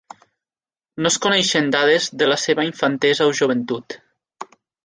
No 1.05 1.09
es 1.11 1.17
coneixen 1.25 1.69
dades 1.77 2.09
de 2.23 2.31
la 2.31 2.39
seva 2.47 2.67
infantesa 2.71 3.31
o 3.33 3.39
joventut. 3.41 4.01